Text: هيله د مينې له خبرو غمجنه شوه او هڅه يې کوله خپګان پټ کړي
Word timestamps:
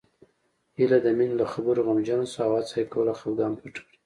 هيله 0.77 0.97
د 1.05 1.07
مينې 1.17 1.35
له 1.41 1.45
خبرو 1.53 1.85
غمجنه 1.87 2.25
شوه 2.33 2.45
او 2.47 2.51
هڅه 2.57 2.73
يې 2.79 2.85
کوله 2.93 3.13
خپګان 3.19 3.53
پټ 3.59 3.73
کړي 3.85 3.89